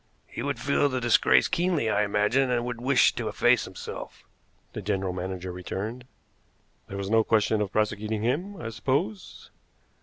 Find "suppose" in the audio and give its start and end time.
8.69-9.51